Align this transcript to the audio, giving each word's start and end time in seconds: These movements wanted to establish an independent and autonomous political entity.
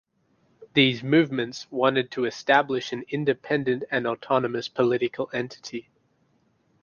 These 0.73 1.03
movements 1.03 1.67
wanted 1.69 2.09
to 2.09 2.25
establish 2.25 2.91
an 2.91 3.03
independent 3.09 3.83
and 3.91 4.07
autonomous 4.07 4.67
political 4.67 5.29
entity. 5.31 5.89